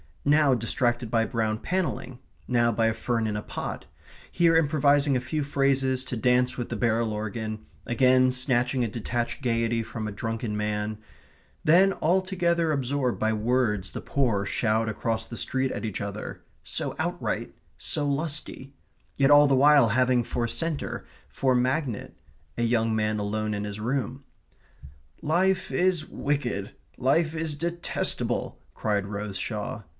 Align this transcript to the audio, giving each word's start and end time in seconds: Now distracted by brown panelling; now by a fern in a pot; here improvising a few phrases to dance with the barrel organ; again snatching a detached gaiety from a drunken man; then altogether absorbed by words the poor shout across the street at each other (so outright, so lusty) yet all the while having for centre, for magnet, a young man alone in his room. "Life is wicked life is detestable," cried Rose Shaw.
Now 0.25 0.53
distracted 0.53 1.09
by 1.09 1.25
brown 1.25 1.59
panelling; 1.59 2.19
now 2.47 2.71
by 2.71 2.87
a 2.87 2.93
fern 2.93 3.25
in 3.25 3.35
a 3.35 3.41
pot; 3.41 3.85
here 4.31 4.55
improvising 4.55 5.15
a 5.15 5.19
few 5.19 5.43
phrases 5.43 6.03
to 6.05 6.17
dance 6.17 6.57
with 6.57 6.69
the 6.69 6.75
barrel 6.75 7.11
organ; 7.11 7.65
again 7.87 8.29
snatching 8.31 8.83
a 8.83 8.87
detached 8.87 9.41
gaiety 9.41 9.81
from 9.81 10.07
a 10.07 10.11
drunken 10.11 10.55
man; 10.55 10.99
then 11.63 11.93
altogether 11.93 12.71
absorbed 12.71 13.19
by 13.19 13.33
words 13.33 13.91
the 13.91 14.01
poor 14.01 14.45
shout 14.45 14.87
across 14.89 15.27
the 15.27 15.37
street 15.37 15.71
at 15.71 15.85
each 15.85 16.01
other 16.01 16.41
(so 16.63 16.95
outright, 16.99 17.53
so 17.77 18.07
lusty) 18.07 18.73
yet 19.17 19.31
all 19.31 19.47
the 19.47 19.55
while 19.55 19.89
having 19.89 20.23
for 20.23 20.47
centre, 20.47 21.03
for 21.29 21.55
magnet, 21.55 22.15
a 22.57 22.63
young 22.63 22.95
man 22.95 23.17
alone 23.19 23.55
in 23.55 23.63
his 23.65 23.79
room. 23.79 24.23
"Life 25.23 25.71
is 25.71 26.07
wicked 26.07 26.73
life 26.97 27.35
is 27.35 27.53
detestable," 27.55 28.59
cried 28.75 29.07
Rose 29.07 29.37
Shaw. 29.37 29.83